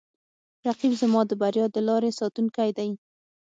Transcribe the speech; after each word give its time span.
رقیب 0.67 0.93
زما 1.01 1.21
د 1.27 1.31
بریا 1.41 1.65
د 1.71 1.77
لارې 1.87 2.11
ساتونکی 2.19 2.69
دی 2.77 2.89